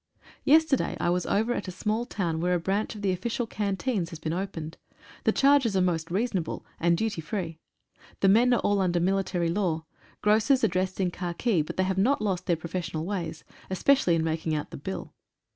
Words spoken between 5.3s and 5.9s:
charges are